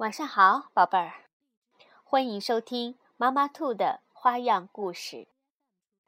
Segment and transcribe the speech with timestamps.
[0.00, 1.12] 晚上好，宝贝儿，
[2.04, 5.28] 欢迎收听妈妈兔的花样故事。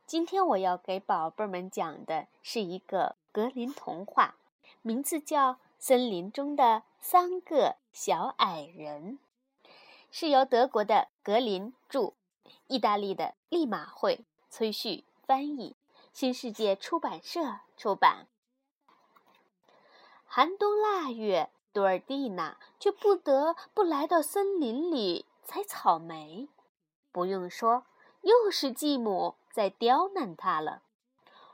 [0.06, 4.36] 今天我要给宝贝们讲的是一个格林童话，
[4.80, 9.18] 名字叫《森林中的三个小矮人》，
[10.10, 12.14] 是由德国的格林著，
[12.68, 15.76] 意大利的利马会崔旭翻译，
[16.14, 18.26] 新世界出版社出版。
[20.24, 21.50] 寒冬腊月。
[21.72, 26.48] 多尔蒂娜却不得不来到森林里采草莓。
[27.10, 27.84] 不用说，
[28.22, 30.82] 又是继母在刁难她了。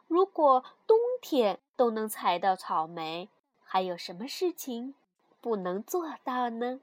[0.06, 3.28] 如果冬天都能采到草莓，
[3.62, 4.94] 还有什么事情
[5.40, 6.80] 不能做到呢？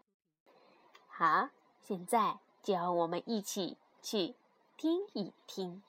[1.07, 1.49] 好，
[1.81, 4.35] 现在就让我们一起去
[4.77, 5.81] 听一听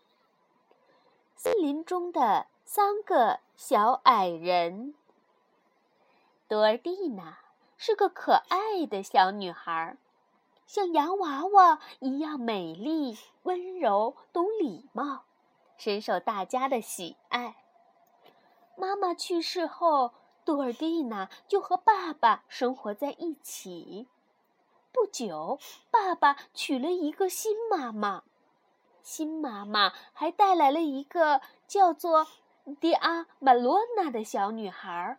[1.35, 4.95] 森林中的三个小矮人。
[6.49, 7.39] 多尔蒂娜
[7.77, 9.97] 是个可爱的小女孩，
[10.65, 15.25] 像洋娃娃一样美丽、温柔、懂礼貌，
[15.77, 17.57] 深受大家的喜爱。
[18.77, 20.13] 妈妈去世后，
[20.45, 24.07] 多尔蒂娜就和爸爸生活在一起。
[24.93, 25.59] 不久，
[25.91, 28.23] 爸爸娶了一个新妈妈，
[29.03, 32.29] 新妈妈还带来了一个叫做
[32.79, 35.19] 迪阿马罗娜的小女孩。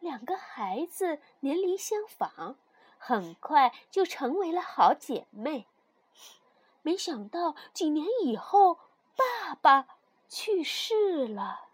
[0.00, 2.56] 两个孩子年龄相仿，
[2.98, 5.66] 很快就成为了好姐妹。
[6.82, 8.78] 没想到几年以后，
[9.16, 9.86] 爸爸
[10.28, 11.66] 去世了。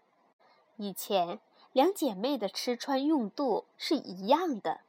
[0.77, 1.39] 以前
[1.71, 4.81] 两姐妹的吃穿用度是一样的，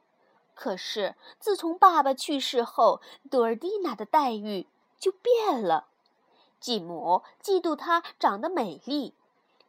[0.53, 4.67] 可是自从爸爸去世后，多尔蒂娜的待遇
[4.99, 5.87] 就变了。
[6.59, 9.13] 继母嫉妒她长得美丽。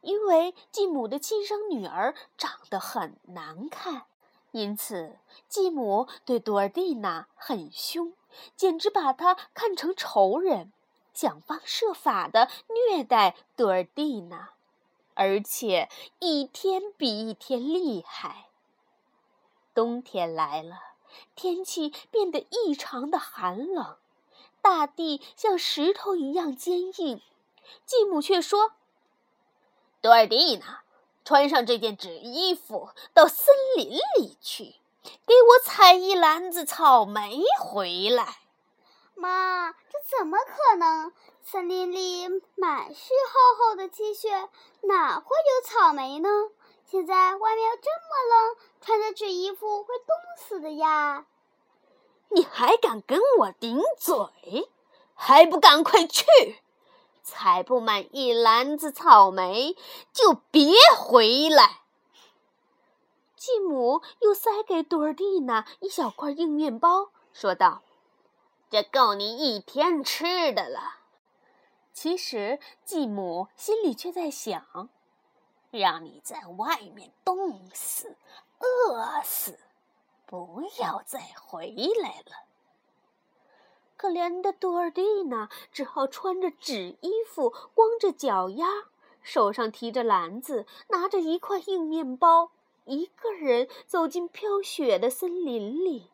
[0.01, 4.05] 因为继母的亲生女儿长得很难看，
[4.51, 8.13] 因此继母对多尔蒂娜很凶，
[8.55, 10.71] 简直把她看成仇人，
[11.13, 12.49] 想方设法的
[12.87, 14.51] 虐待多尔蒂娜，
[15.15, 15.89] 而且
[16.19, 18.47] 一天比一天厉害。
[19.73, 20.79] 冬天来了，
[21.35, 23.97] 天气变得异常的寒冷，
[24.61, 27.21] 大地像石头一样坚硬，
[27.85, 28.71] 继母却说。
[30.01, 30.81] 多尔蒂娜，
[31.25, 34.75] 穿上这件纸衣服到森林里去，
[35.25, 38.37] 给我采一篮子草莓回来。
[39.15, 41.11] 妈，这怎么可能？
[41.43, 44.29] 森林里满是厚厚的积雪，
[44.81, 46.29] 哪会有草莓呢？
[46.85, 51.25] 现在外面这么冷，穿着纸衣服会冻死的呀！
[52.29, 54.69] 你还敢跟我顶嘴？
[55.13, 56.23] 还不赶快去！
[57.29, 59.77] 采不满一篮子草莓，
[60.11, 61.81] 就别回来。
[63.35, 67.83] 继母又塞给多尔蒂娜一小块硬面包，说道
[68.71, 70.95] ：“这够你一天吃的了。”
[71.93, 74.89] 其实继母心里却在想
[75.69, 78.17] ：“让你在外面冻死、
[78.59, 79.59] 饿死，
[80.25, 81.67] 不要再回
[82.01, 82.47] 来了。”
[83.99, 88.65] 可怜的多尔蒂娜只好穿着纸衣服，光着脚丫，
[89.21, 92.51] 手上提着篮子，拿着一块硬面包，
[92.85, 96.11] 一个人走进飘雪的森林里。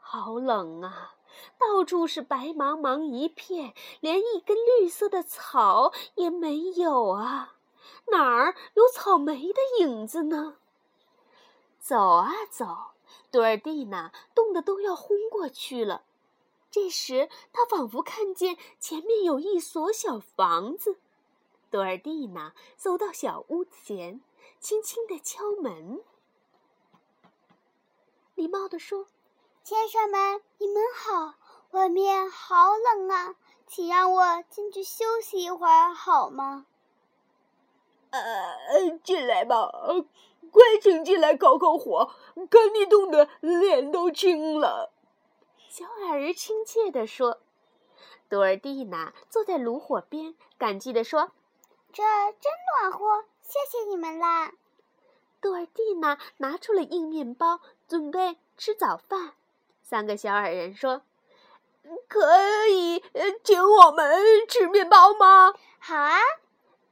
[0.00, 1.14] 好冷啊！
[1.60, 7.54] 到处是白茫茫一片，连一根绿色的草也没有啊！
[8.08, 10.56] 哪儿有草莓的影子呢？
[11.78, 12.66] 走啊走，
[13.30, 16.02] 多尔蒂娜冻得都要昏过去了。
[16.70, 20.98] 这时，他仿佛看见前面有一所小房子。
[21.68, 24.20] 多尔蒂娜走到小屋前，
[24.60, 26.00] 轻轻地敲门，
[28.34, 29.06] 礼貌地说
[29.62, 31.34] ：“先生们，你们好，
[31.72, 33.34] 外面好冷啊，
[33.66, 36.66] 请让我进去休息一会儿好吗
[38.10, 39.70] ？”“呃，进来吧，
[40.50, 42.12] 快请进来烤烤火，
[42.48, 44.92] 看你冻得脸都青了。”
[45.70, 47.38] 小矮人亲切地说
[48.28, 51.30] ：“多尔蒂娜坐在炉火边，感激地说
[51.94, 54.52] ：‘这真暖和，谢谢你们啦。’
[55.40, 59.34] 多尔蒂娜拿出了硬面包，准备吃早饭。
[59.80, 61.02] 三个小矮人说
[62.08, 63.04] ：‘可以
[63.44, 66.18] 请我们吃面包吗？’‘好啊。’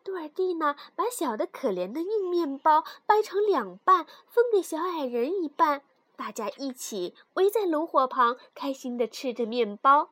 [0.05, 5.83] 多尔蒂娜把小的可怜的硬面包掰成两半，分给小矮人一半。”
[6.19, 10.11] 大家一起围在炉火旁，开心地吃着面包。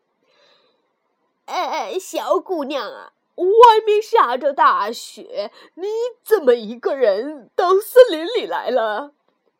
[1.46, 5.88] 哎，小姑娘啊，外面下着大雪，你
[6.22, 9.12] 怎么一个人到森林里来了？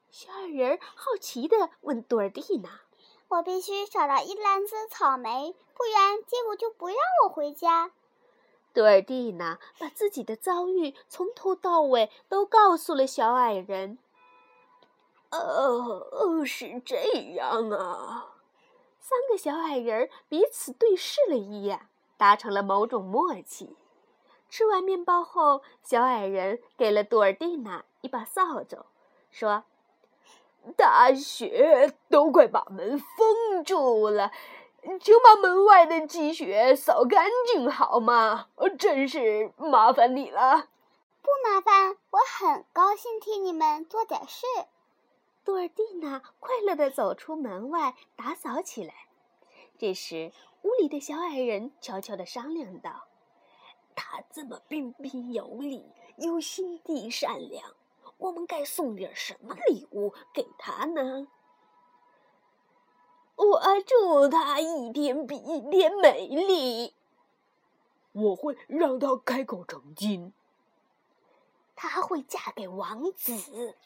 [0.08, 2.82] 小矮人好奇地问多尔蒂娜
[3.28, 7.90] ：“我必须找到一篮子草莓，不然结果就不让我回家。”
[8.72, 13.98] 多尔蒂娜把自己的遭遇从头到尾都告诉了小矮人。
[15.38, 16.96] 哦，是这
[17.34, 18.34] 样啊！
[18.98, 23.76] 三个小矮人彼此对视了一眼，达成了某种默契。
[24.48, 28.84] 吃完面包后，小矮人给了朵尔蒂娜一把扫帚，
[29.30, 29.64] 说
[30.76, 34.32] ：“大雪都快把门封住了。”
[35.00, 38.46] 请把门外的积雪扫干净好吗？
[38.78, 40.68] 真是麻烦你了。
[41.22, 44.46] 不麻烦，我很高兴替你们做点事。
[45.46, 49.06] 多尔蒂娜快乐地走出门外，打扫起来。
[49.78, 50.32] 这时，
[50.62, 53.06] 屋里的小矮人悄悄地商量道
[53.94, 55.84] ：“他这么彬彬有礼，
[56.16, 57.76] 又心地善良，
[58.18, 61.28] 我们该送点什么礼物给他呢？”
[63.36, 66.92] 我祝他一天比一天美丽。
[68.10, 70.32] 我会让她开口成金。
[71.76, 73.76] 她会嫁给王子。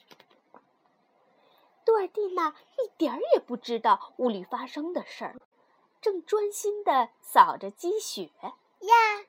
[1.91, 5.41] 多尔蒂娜一点儿也不知道屋里发生的事儿，
[6.01, 9.27] 正专心地扫着积雪呀。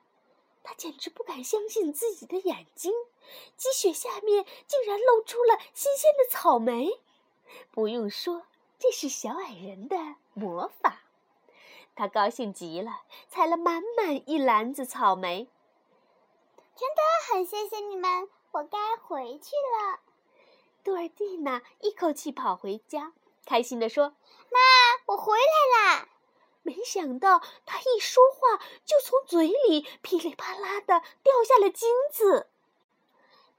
[0.61, 2.93] 她简直不敢相信自己的眼睛，
[3.57, 7.01] 积雪下面竟然露出了新鲜的草莓。
[7.71, 8.43] 不用说。
[8.77, 9.95] 这是小矮人的
[10.33, 11.01] 魔法，
[11.95, 15.47] 他高兴极了，采了满满一篮子草莓。
[16.75, 20.10] 真的很谢谢你们，我该回去了。
[20.83, 23.13] 多尔蒂娜一口气跑回家，
[23.45, 24.15] 开心地说
[24.51, 24.59] ：“妈，
[25.07, 26.07] 我回来啦！”
[26.63, 32.47] 没想到她一说话，就从嘴里噼里啪啦的掉下了金子。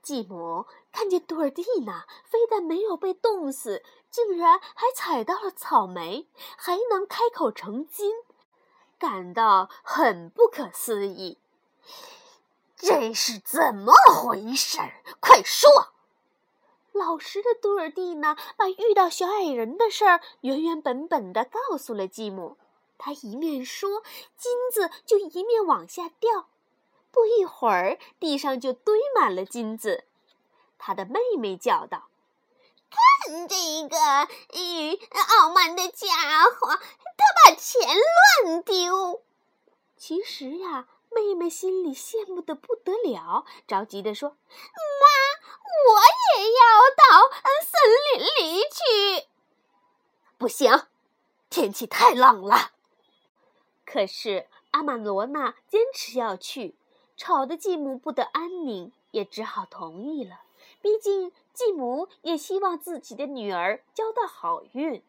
[0.01, 6.27] 继母看见杜尔蒂娜非但没有被冻死，竟然还采到了草莓，
[6.57, 8.13] 还能开口成金，
[8.99, 11.39] 感到很不可思议。
[12.75, 14.77] 这是怎么回事？
[15.21, 15.92] 快说！
[16.93, 22.57] 老实的多尔蒂娜把遇到小矮人的事儿原原本本的告诉了继母。
[22.97, 24.03] 她一面说，
[24.37, 26.47] 金子就一面往下掉。
[27.11, 30.05] 不一会儿，地上就堆满了金子。
[30.77, 32.09] 他的妹妹叫道
[32.89, 33.55] ：“看这
[33.87, 33.97] 个，
[34.53, 34.97] 嗯，
[35.39, 36.07] 傲慢的家
[36.59, 37.81] 伙，他把钱
[38.41, 39.21] 乱丢。”
[39.97, 45.42] 其实呀，妹妹心里羡慕的不得了，着急的说：“妈，
[45.89, 45.99] 我
[46.37, 46.61] 也要
[46.95, 47.29] 到
[47.61, 49.27] 森林里去。”
[50.37, 50.87] 不行，
[51.49, 52.71] 天气太冷了。
[53.85, 56.75] 可是阿玛罗娜坚持要去。
[57.15, 60.41] 吵得继母不得安宁，也只好同意了。
[60.81, 65.03] 毕竟继母也希望自己的女儿交到好运。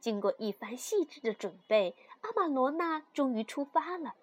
[0.00, 4.14] 经过一番细致的准备，阿玛罗娜终于出发了。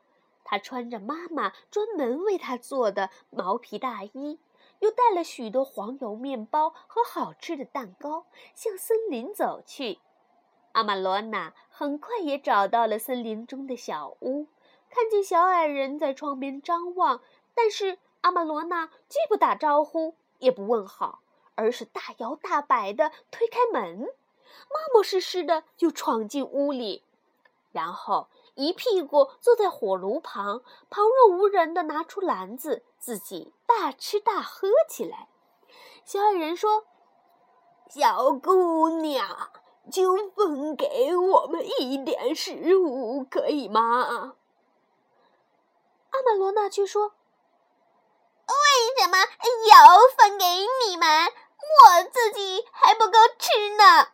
[0.44, 4.38] 她穿着妈妈专门为她做的毛皮大衣，
[4.80, 10.00] 又带了许多黄油面包和好吃的蛋糕，向森林走去。
[10.74, 14.48] 阿玛罗娜很快也找到了森林中的小屋。
[14.90, 17.22] 看见小矮人在窗边张望，
[17.54, 21.20] 但是阿玛罗娜既不打招呼，也不问好，
[21.56, 27.04] 而是大摇大摆地推开门，冒冒失失的就闯进屋里，
[27.72, 35.28] 然后一屁股坐在火炉旁，旁若无人地拿出篮子，自己大吃大喝起来。
[36.04, 36.88] 小矮人说
[37.88, 39.52] ：“小姑娘，
[39.92, 43.80] 就分给我们一点食物，可以吗？”
[46.10, 47.10] 阿玛罗娜却说
[48.50, 48.56] ：“为
[49.00, 50.46] 什么要分给
[50.88, 51.08] 你们？
[51.28, 54.08] 我自己还不够吃呢。”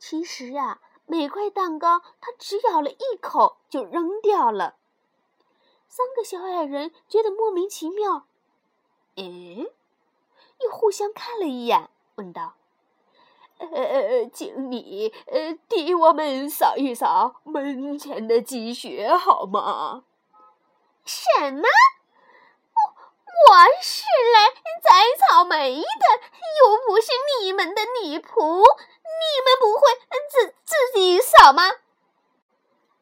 [0.00, 4.76] 其实啊，每块蛋糕他只咬了一口就扔掉了。
[5.88, 8.26] 三个小矮人觉得莫名其妙，
[9.16, 9.72] 诶，
[10.60, 12.54] 又互相看了一眼，问道
[13.58, 20.04] ：“呃，请你呃替我们扫一扫门前的积雪好吗？”
[21.04, 21.62] 什么？
[22.74, 22.80] 我
[23.50, 24.04] 我是
[24.34, 24.50] 来
[24.82, 28.62] 摘草莓的，又不是你们的女仆。
[29.20, 29.80] 你们不会
[30.30, 31.62] 自自己扫吗？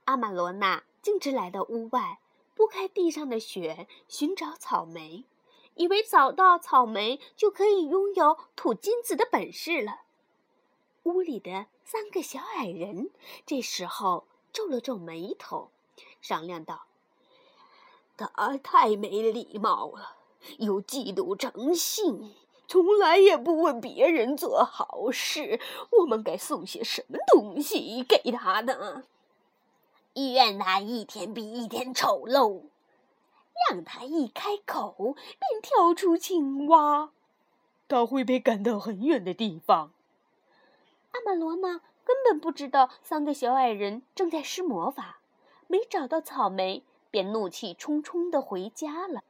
[0.04, 2.20] 阿玛罗娜径直来到屋外，
[2.56, 5.25] 拨开地上的雪，寻找草莓，
[5.75, 10.00] 以为找到草莓就可以拥有吐金子的本事了。
[11.02, 13.10] 屋里的三个小矮人
[13.44, 15.70] 这时候皱了皱眉头，
[16.22, 16.86] 商量道。
[18.16, 20.16] 他太没礼貌了，
[20.58, 22.34] 又嫉妒成性，
[22.66, 25.60] 从来也不为别人做好事。
[25.98, 29.04] 我们该送些什么东西给他呢？
[30.32, 32.64] 愿他一天比一天丑陋，
[33.68, 37.11] 让他一开口便跳出青蛙，
[37.87, 39.92] 他会被赶到很远的地方。
[41.12, 45.20] 阿玛罗娜根本不知道三个小矮人正在施魔法，
[45.66, 49.23] 没找到草莓，便怒气冲冲地回家了。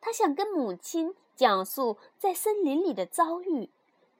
[0.00, 3.70] 他想跟母亲讲述在森林里的遭遇，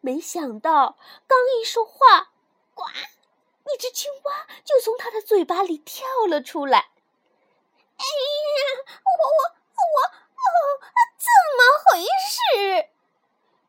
[0.00, 0.96] 没想到
[1.26, 2.30] 刚一说话，
[2.75, 2.85] 呱！
[3.73, 6.78] 一只青蛙就从他的嘴巴里跳了出来。
[6.78, 8.61] 哎呀，
[9.04, 9.40] 我我
[9.82, 9.96] 我
[10.37, 10.49] 哦，
[11.16, 12.90] 怎么回事？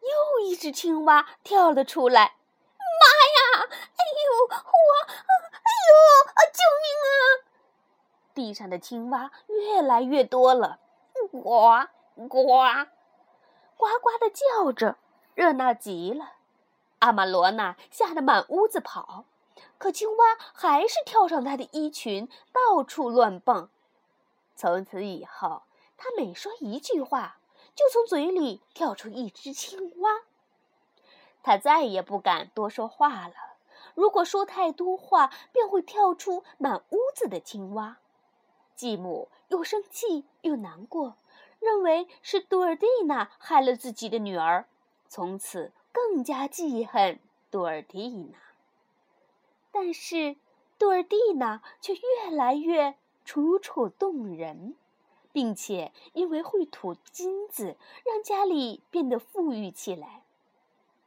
[0.02, 2.36] 又一只青蛙跳了出来。
[3.00, 3.70] 妈呀！
[3.70, 4.54] 哎呦，我，
[5.08, 5.94] 哎呦，
[6.54, 7.12] 救命啊！
[8.34, 10.80] 地上的青蛙越来越多了，
[11.14, 11.42] 呱
[12.28, 12.32] 呱
[13.78, 14.98] 呱呱的叫着，
[15.36, 16.34] 热闹极了。
[17.00, 19.26] 阿玛罗娜吓得满屋子跑。
[19.78, 23.70] 可青蛙还是跳上他的衣裙，到处乱蹦。
[24.56, 25.64] 从此以后，
[25.98, 27.40] 他每说一句话，
[27.76, 30.24] 就从嘴里跳出一只青蛙。
[31.44, 33.34] 他再也不敢多说话了。
[33.94, 37.98] 如果说太多话，便会跳出满屋子的青蛙。
[38.76, 41.18] 继母又生气又难过，
[41.60, 44.68] 认为是杜尔蒂娜害了自己的女儿，
[45.08, 47.20] 从此更加记恨
[47.50, 48.38] 杜尔蒂娜。
[49.80, 50.38] 但是，
[50.80, 54.76] 杜尔蒂娜却越来越楚楚动人，
[55.32, 60.24] 并且因为会吐金子，让家里变得富裕起来。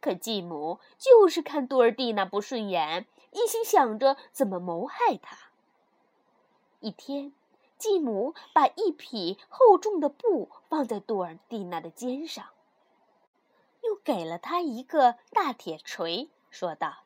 [0.00, 5.36] 可继母就是看杜尔蒂娜不顺眼，一心想着怎么谋害她。
[6.78, 7.32] 一天，
[7.76, 12.46] 继母把一匹厚重的布放在杜尔蒂娜的肩上，
[13.82, 16.98] 又给了她一个大铁锤，说道。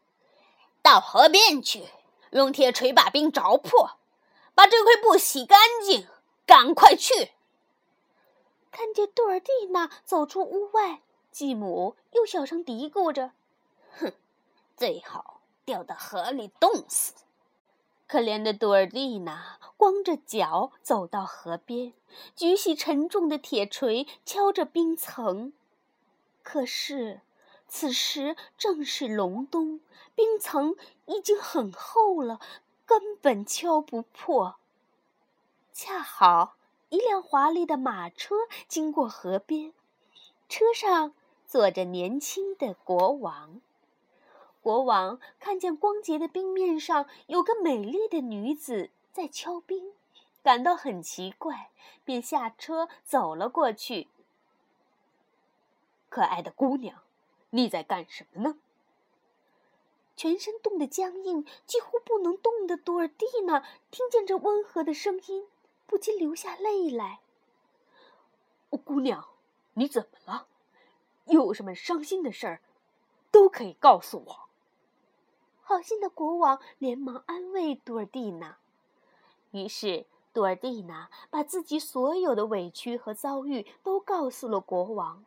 [0.84, 1.88] 到河边去，
[2.32, 3.92] 用铁锤把冰凿破，
[4.54, 6.06] 把这块布洗干净。
[6.44, 7.30] 赶快去！
[8.70, 11.00] 看见杜尔蒂娜走出屋外，
[11.32, 13.32] 继母又小声嘀咕着
[13.98, 14.12] ：“哼，
[14.76, 17.14] 最好掉到河里冻死。”
[18.06, 21.94] 可怜的杜尔蒂娜光着脚走到河边，
[22.36, 25.54] 举起沉重的铁锤敲着冰层。
[26.42, 27.22] 可是。
[27.76, 29.80] 此时正是隆冬，
[30.14, 30.76] 冰层
[31.06, 32.38] 已经很厚了，
[32.86, 34.54] 根本敲不破。
[35.72, 36.54] 恰好
[36.90, 38.36] 一辆华丽的马车
[38.68, 39.72] 经过河边，
[40.48, 41.16] 车上
[41.48, 43.60] 坐着年轻的国王。
[44.62, 49.92] 国王看见光洁的冰面上有个美丽的女子在敲冰，
[50.44, 51.70] 感到很奇怪，
[52.04, 54.06] 便下车走了过去。
[56.08, 57.00] 可爱的姑娘。
[57.54, 58.56] 你在干什么呢？
[60.16, 63.60] 全身冻得僵硬、几乎不能动的多尔蒂娜
[63.92, 65.46] 听见这温和的声音，
[65.86, 67.20] 不禁流下泪来。
[68.84, 69.28] 姑娘，
[69.74, 70.48] 你怎么了？
[71.26, 72.60] 有什么伤心的事儿，
[73.30, 74.40] 都可以告诉我。
[75.62, 78.58] 好心的国王连忙安慰多尔蒂娜。
[79.52, 85.24] 于是，多尔蒂娜把自己所有的委屈和遭遇都告诉了国王。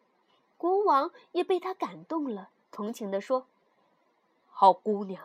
[0.57, 3.45] 国王也被他感动了，同情地说
[4.49, 5.23] ：“好姑娘，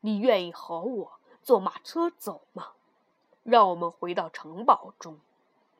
[0.00, 1.12] 你愿意和我
[1.42, 2.72] 坐马车走吗？
[3.44, 5.20] 让我们回到城堡中，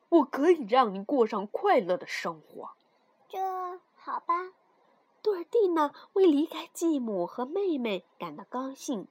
[0.09, 2.71] 我可以让你过上快乐的生活。”
[3.27, 3.39] 这
[3.95, 4.51] 好吧。
[5.21, 9.07] 多尔蒂娜为离开继母和妹妹感到高兴，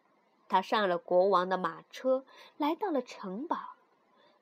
[0.49, 2.25] 她上了国王的马车，
[2.59, 3.57] 来到了城堡。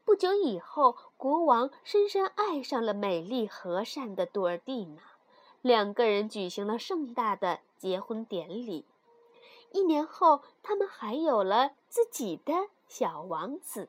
[0.04, 5.02] 不久以后，国王深深爱上了美丽和善的多尔蒂娜。
[5.62, 8.84] 两个人举行了盛大的结婚典礼。
[9.72, 13.88] 一年后，他们还有了自己的小王子。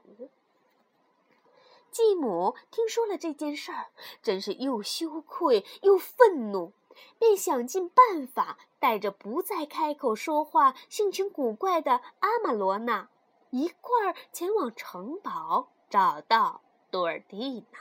[1.90, 3.88] 继母听说了这件事儿，
[4.22, 6.72] 真是又羞愧又愤怒，
[7.18, 13.10] 便想尽办法带着不再开口说话、性情古怪的阿玛罗娜
[13.50, 17.80] 一块儿前往城堡，找到多尔蒂娜。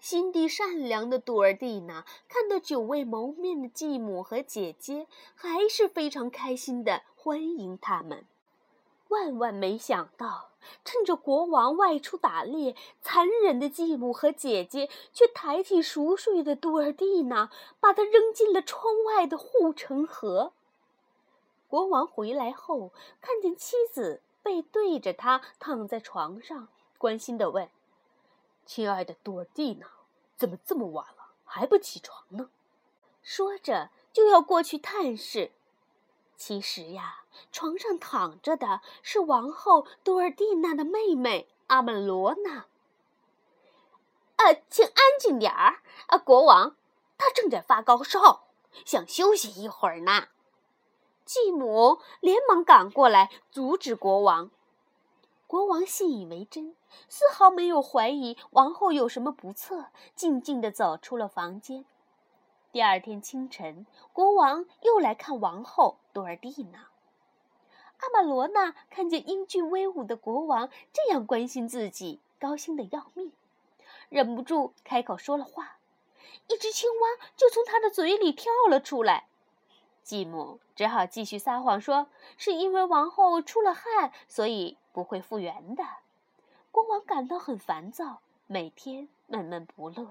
[0.00, 8.24] 心地善良的杜尔蒂娜看到久未谋面的继母和姐姐，还是非常开心的欢迎他们。
[9.08, 10.50] 万万没想到，
[10.84, 17.50] 趁着国王外出打猎，残忍的继母和姐姐却抬起熟睡的杜尔蒂娜，
[17.80, 20.52] 把她扔进了窗外的护城河。
[21.68, 27.68] 国王回来后，看见妻子背对着他躺在床上，关心地问。
[28.68, 29.86] 亲爱的多尔蒂娜，
[30.36, 32.50] 怎么这么晚了还不起床呢？
[33.22, 35.52] 说着就要过去探视。
[36.36, 42.66] 其实呀，床上躺着的是王后多尔蒂娜的妹妹阿曼罗娜。
[44.36, 45.80] 呃，请安静点儿。
[46.08, 46.76] 啊，国王，
[47.16, 48.48] 他正在发高烧，
[48.84, 50.28] 想休息一会儿呢。
[51.24, 54.50] 继母连忙赶过来阻止国王。
[55.48, 56.76] 国王信以为真，
[57.08, 61.86] 丝毫没有怀疑王后有什么不测，静静地走出了房间。
[62.70, 66.88] 第二天清晨，国王又来看王后多尔蒂娜。
[68.00, 73.32] 阿玛罗娜看见英俊威武的国王这样关心自己，高兴得要命，
[74.10, 75.78] 忍不住开口说了话。
[76.48, 79.28] 一只青蛙就从他的嘴里跳了出来。
[80.02, 85.84] 继母只好继续撒谎说，是因为王后出了汗，所以不会复原的。
[86.72, 90.08] 国王感到很烦躁，每天闷闷不乐。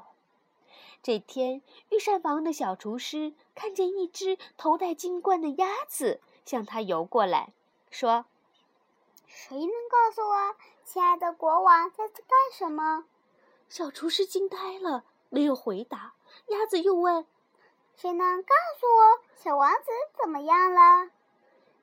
[1.04, 7.50] 这天，御膳房的小厨师看见一只头戴金冠的鸭子向他游过来，
[7.92, 8.24] 说
[9.28, 13.04] ：“谁能告诉我，亲爱的国王在干什么？”
[13.68, 16.14] 小厨师惊呆了，没有回答。
[16.48, 17.26] 鸭子又问
[17.98, 21.12] ：“谁能告诉我，小王子怎么样了？”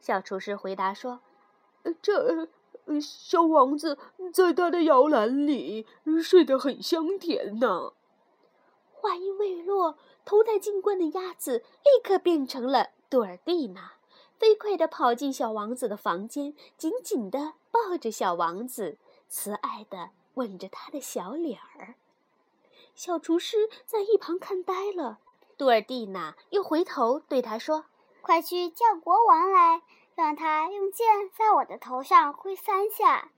[0.00, 1.20] 小厨师回答说
[2.00, 2.48] ：“这
[3.00, 3.98] 小王子
[4.32, 5.86] 在他的摇篮里
[6.22, 7.92] 睡得很香甜呢。”
[8.92, 13.92] 话音未落，头戴金冠的鸭子立刻变成了杜尔蒂娜，
[14.38, 18.96] 飞快地跑进小王子的房间，紧紧地抱着小王子，
[19.28, 21.96] 慈爱地吻着他的小脸儿。
[22.94, 25.18] 小厨师在一旁看呆了，
[25.58, 27.84] 杜尔蒂娜又回头对他说
[28.22, 29.82] ：“快去叫国王来，
[30.14, 33.30] 让他用剑在我的头上挥三下。”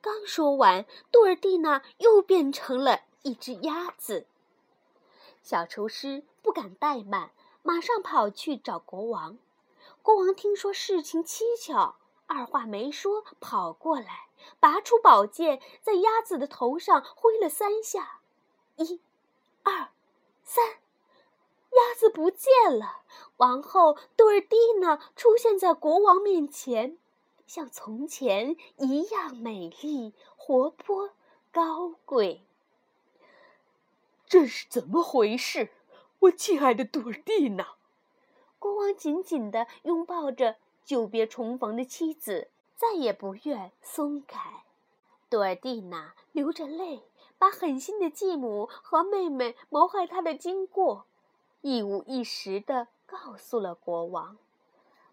[0.00, 4.26] 刚说完，杜尔蒂娜又变成了一只鸭子。
[5.42, 7.30] 小厨师不敢怠慢，
[7.62, 9.38] 马上跑去找国王。
[10.02, 11.94] 国王听说事情蹊跷，
[12.26, 14.26] 二话没说跑过来，
[14.58, 18.20] 拔出宝剑，在鸭子的头上挥了三下，
[18.76, 19.00] 一、
[19.62, 19.90] 二、
[20.42, 20.78] 三，
[21.72, 23.02] 鸭子不见了。
[23.38, 26.98] 王后杜尔蒂娜出现在国王面前，
[27.46, 31.10] 像从前一样美丽、活泼、
[31.52, 32.42] 高贵。
[34.26, 35.70] 这是怎么回事，
[36.20, 37.74] 我亲爱的杜尔蒂娜？
[38.58, 44.64] 国王紧紧地拥抱着久别重逢的妻子，再也不愿松开。
[45.28, 47.02] 杜尔蒂娜流着泪，
[47.38, 51.06] 把狠心的继母和妹妹谋害她的经过，
[51.62, 54.36] 一五一十地告诉了国王。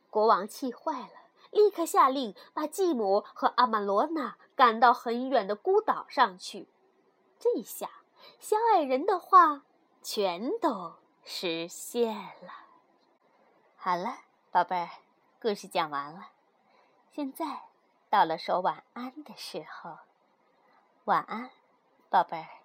[0.10, 1.14] 国王气坏了，
[1.52, 6.68] 立刻下令把继母和阿玛罗娜赶到很远的孤岛上去。
[7.40, 7.90] 这下。
[8.38, 9.64] 小矮人的话
[10.02, 12.52] 全都实现了。
[13.78, 14.18] 好了，
[14.52, 14.90] 宝贝儿，
[15.42, 16.28] 故事讲完了。
[17.14, 17.62] 现在
[18.10, 20.00] 到了说晚安的时候。
[21.06, 21.50] 晚安，
[22.10, 22.59] 宝贝儿。